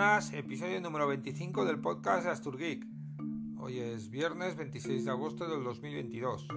[0.00, 2.86] buenas, episodio número 25 del podcast de Asturgeek.
[3.58, 6.48] Hoy es viernes 26 de agosto del 2022.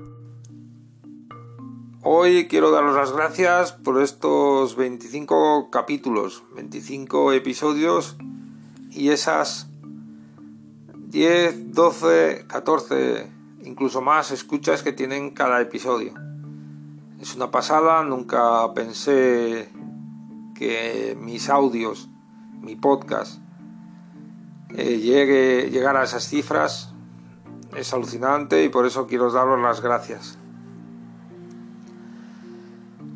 [2.03, 8.15] Hoy quiero daros las gracias por estos 25 capítulos, 25 episodios
[8.89, 9.67] y esas
[10.95, 13.29] 10, 12, 14,
[13.65, 16.13] incluso más escuchas que tienen cada episodio.
[17.19, 19.67] Es una pasada, nunca pensé
[20.55, 22.09] que mis audios
[22.63, 23.39] mi podcast
[24.69, 26.93] eh, llegue, llegar a esas cifras
[27.75, 30.39] es alucinante y por eso quiero daros las gracias.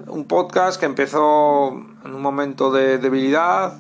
[0.08, 3.78] Un podcast que empezó en un momento de debilidad,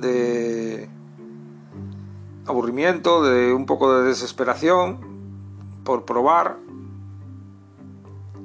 [0.00, 0.88] de
[2.46, 4.98] aburrimiento, de un poco de desesperación
[5.84, 6.56] por probar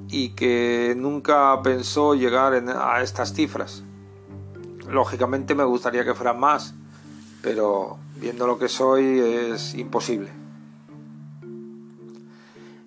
[0.10, 3.86] y que nunca pensó llegar a estas cifras.
[4.90, 6.74] Lógicamente me gustaría que fueran más,
[7.42, 10.30] pero viendo lo que soy es imposible.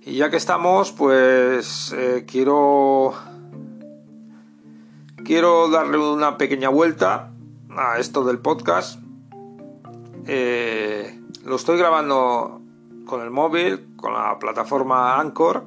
[0.03, 3.15] Y ya que estamos, pues eh, quiero
[5.25, 7.33] quiero darle una pequeña vuelta
[7.77, 9.01] a esto del podcast.
[10.27, 12.63] Eh, lo estoy grabando
[13.07, 15.65] con el móvil, con la plataforma Anchor,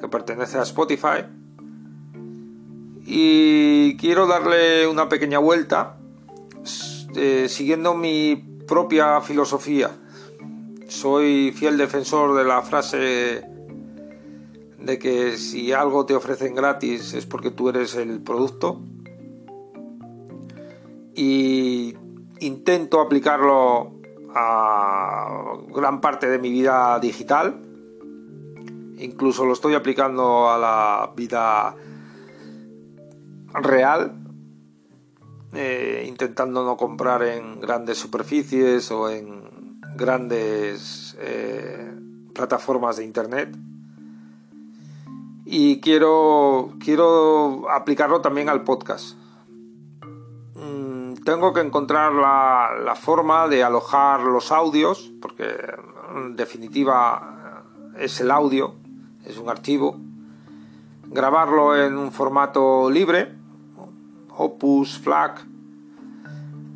[0.00, 1.24] que pertenece a Spotify
[3.04, 5.96] y quiero darle una pequeña vuelta
[7.14, 8.36] eh, siguiendo mi
[8.66, 9.90] propia filosofía.
[10.88, 13.44] Soy fiel defensor de la frase
[14.78, 18.80] de que si algo te ofrecen gratis es porque tú eres el producto
[21.14, 21.94] y
[22.40, 23.92] intento aplicarlo
[24.34, 27.60] a gran parte de mi vida digital
[28.98, 31.74] incluso lo estoy aplicando a la vida
[33.54, 34.12] real,
[35.54, 41.94] eh, intentando no comprar en grandes superficies o en grandes eh,
[42.34, 43.54] plataformas de internet.
[45.44, 49.16] Y quiero, quiero aplicarlo también al podcast.
[50.54, 55.54] Mm, tengo que encontrar la, la forma de alojar los audios, porque
[56.14, 57.64] en definitiva
[57.98, 58.74] es el audio,
[59.26, 59.98] es un archivo,
[61.08, 63.41] grabarlo en un formato libre
[64.36, 65.46] Opus, FLAC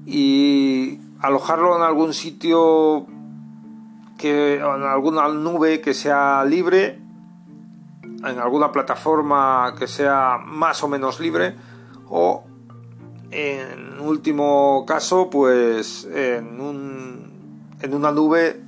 [0.04, 3.06] y alojarlo en algún sitio
[4.18, 7.00] que en alguna nube que sea libre
[8.02, 11.56] en alguna plataforma que sea más o menos libre
[12.08, 12.44] o
[13.30, 18.62] en último caso pues en, un, en una nube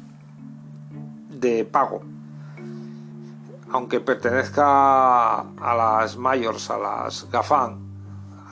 [1.31, 2.03] de pago.
[3.70, 7.88] Aunque pertenezca a las mayors a las GAFAN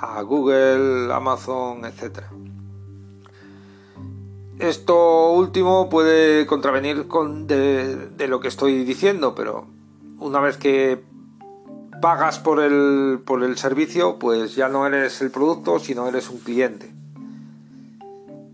[0.01, 2.25] a Google, Amazon, etc.
[4.59, 9.67] Esto último puede contravenir con de, lo que estoy diciendo, pero
[10.19, 11.03] una vez que
[12.01, 16.39] pagas por el, por el servicio, pues ya no eres el producto, sino eres un
[16.39, 16.93] cliente.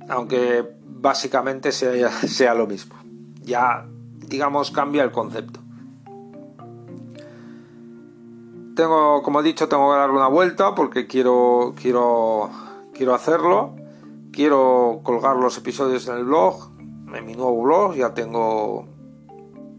[0.08, 2.96] Aunque básicamente sea, sea lo mismo.
[3.42, 3.86] Ya,
[4.16, 5.61] digamos, cambia el concepto.
[8.82, 12.50] Tengo, como he dicho, tengo que darle una vuelta porque quiero, quiero,
[12.92, 13.76] quiero hacerlo.
[14.32, 16.70] Quiero colgar los episodios en el blog,
[17.14, 17.94] en mi nuevo blog.
[17.94, 18.88] Ya tengo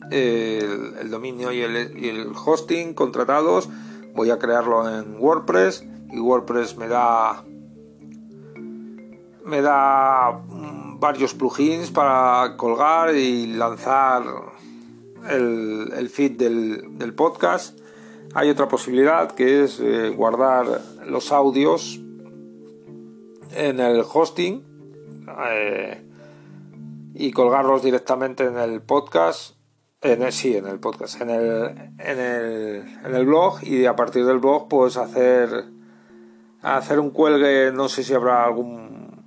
[0.09, 3.67] el, dominio y el, hosting contratados.
[4.15, 7.43] Voy a crearlo en WordPress y WordPress me da
[9.43, 10.39] me da
[10.99, 14.23] varios plugins para colgar y lanzar
[15.29, 17.82] el, feed del podcast
[18.33, 21.99] hay otra posibilidad que es eh, guardar los audios
[23.55, 24.63] en el hosting
[25.49, 26.03] eh,
[27.13, 29.55] y colgarlos directamente en el podcast.
[30.01, 33.95] En el, sí, en el podcast, en el, en el, en el blog y a
[33.95, 35.65] partir del blog pues hacer,
[36.61, 39.23] hacer un cuelgue, no sé si habrá algún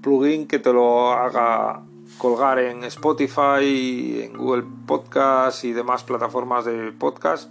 [0.00, 1.82] plugin que te lo haga
[2.16, 7.50] colgar en Spotify, en Google Podcast y demás plataformas de podcast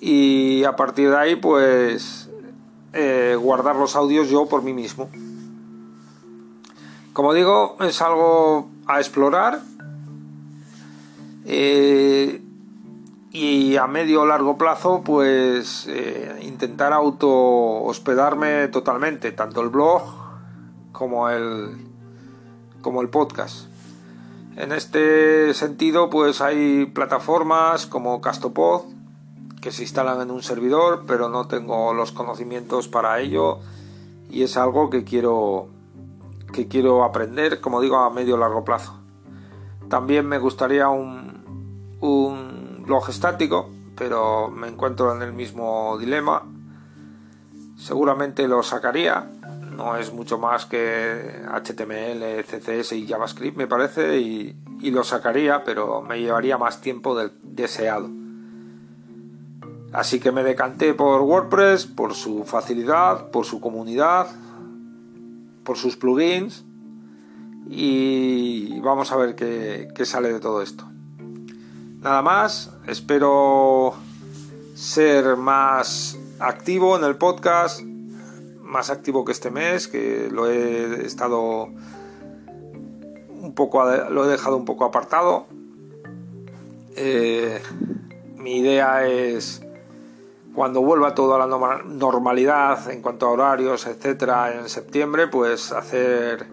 [0.00, 2.28] y a partir de ahí pues
[2.92, 5.10] eh, guardar los audios yo por mí mismo.
[7.12, 9.60] Como digo, es algo a explorar
[11.44, 12.42] eh,
[13.32, 20.02] y a medio o largo plazo pues eh, intentar auto hospedarme totalmente, tanto el blog
[20.92, 21.86] como el,
[22.82, 23.66] como el podcast.
[24.56, 28.95] En este sentido pues hay plataformas como Castopod
[29.66, 33.58] que se instalan en un servidor, pero no tengo los conocimientos para ello
[34.30, 35.66] y es algo que quiero
[36.52, 39.00] que quiero aprender, como digo, a medio largo plazo.
[39.88, 46.44] También me gustaría un, un blog estático, pero me encuentro en el mismo dilema.
[47.76, 49.28] Seguramente lo sacaría,
[49.76, 54.54] no es mucho más que HTML, CSS y JavaScript me parece y,
[54.92, 58.08] lo sacaría, pero me llevaría más tiempo del deseado.
[59.96, 64.26] Así que me decanté por WordPress, por su facilidad, por su comunidad,
[65.64, 66.66] por sus plugins
[67.66, 70.84] y vamos a ver qué, sale de todo esto.
[72.02, 73.94] Nada más, espero
[74.74, 81.70] ser más activo en el podcast, más activo que este mes, que lo he estado
[83.30, 85.46] un poco, lo he dejado un poco apartado.
[86.96, 87.62] Eh,
[88.36, 89.65] mi idea es
[90.56, 96.46] cuando vuelva todo a la normalidad en cuanto a horarios, etcétera, en septiembre, pues hacer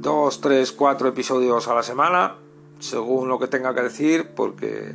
[0.00, 2.36] dos, tres, cuatro episodios a la semana,
[2.78, 4.94] según lo que tenga que decir, porque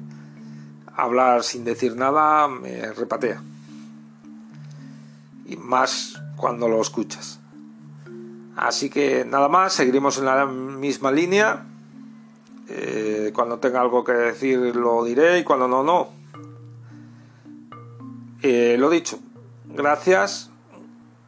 [0.96, 3.42] hablar sin decir nada me repatea
[5.46, 7.42] y más cuando lo escuchas.
[8.56, 11.66] Así que nada más, seguiremos en la misma línea.
[12.70, 16.23] Eh, cuando tenga algo que decir lo diré y cuando no, no.
[18.46, 19.20] Eh, lo dicho,
[19.64, 20.52] gracias,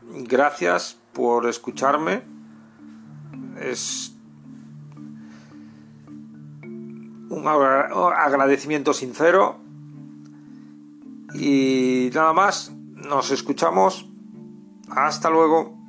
[0.03, 2.23] gracias por escucharme.
[3.57, 4.13] Es
[7.29, 9.61] un agradecimiento sincero.
[11.33, 14.09] Y nada más, nos escuchamos.
[14.89, 15.84] Hasta luego.